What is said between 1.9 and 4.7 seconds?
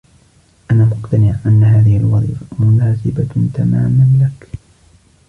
الوظيفة مناسبة تماماً لك.